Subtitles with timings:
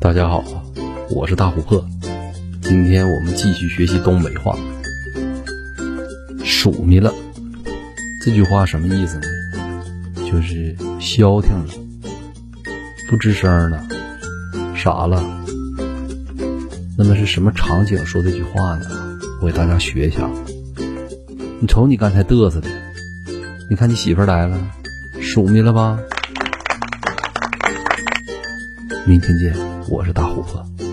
[0.00, 0.44] 大家好，
[1.10, 1.84] 我是大琥珀。
[2.62, 4.56] 今天我们继续学习东北话。
[6.44, 7.12] 数咪了，
[8.22, 9.22] 这句话什么意思呢？
[10.30, 11.66] 就是消停了，
[13.10, 13.86] 不吱声了，
[14.74, 15.22] 傻了。
[16.96, 18.86] 那么是什么场景说这句话呢？
[19.40, 20.28] 我给大家学一下。
[21.60, 22.68] 你瞅你刚才嘚瑟的，
[23.70, 24.58] 你看你媳妇来了，
[25.20, 25.98] 数咪了吧？
[29.06, 29.54] 明天见，
[29.90, 30.83] 我是大琥珀。